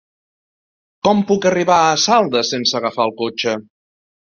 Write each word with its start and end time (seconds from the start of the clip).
Com 1.09 1.21
puc 1.33 1.47
arribar 1.51 1.77
a 1.91 1.95
Saldes 2.09 2.53
sense 2.59 2.77
agafar 2.85 3.11
el 3.11 3.19
cotxe? 3.25 3.61